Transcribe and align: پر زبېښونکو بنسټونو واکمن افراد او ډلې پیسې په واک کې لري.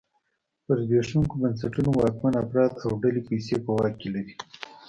پر 0.65 0.77
زبېښونکو 0.87 1.35
بنسټونو 1.41 1.89
واکمن 1.99 2.33
افراد 2.43 2.71
او 2.85 2.91
ډلې 3.03 3.21
پیسې 3.29 3.55
په 3.63 3.71
واک 3.77 3.93
کې 4.01 4.09
لري. 4.15 4.33